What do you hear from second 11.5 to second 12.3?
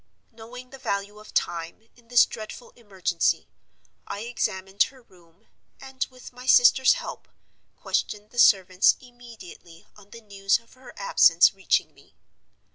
reaching me.